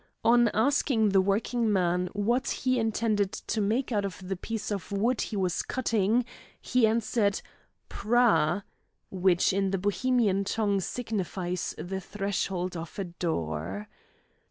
On 0.25 0.47
asking 0.47 1.09
the 1.09 1.21
working 1.21 1.71
man 1.71 2.09
what 2.13 2.49
he 2.49 2.79
intended 2.79 3.31
to 3.33 3.61
make 3.61 3.91
out 3.91 4.03
of 4.03 4.27
the 4.27 4.35
piece 4.35 4.71
of 4.71 4.91
wood 4.91 5.21
he 5.21 5.37
was 5.37 5.61
cutting, 5.61 6.25
he 6.59 6.87
answered: 6.87 7.39
"Prah," 7.87 8.63
which 9.11 9.53
in 9.53 9.69
the 9.69 9.77
Bohemian 9.77 10.43
tongue 10.43 10.79
signifies 10.79 11.75
the 11.77 12.01
threshold 12.01 12.75
of 12.75 12.97
a 12.97 13.03
door. 13.03 13.87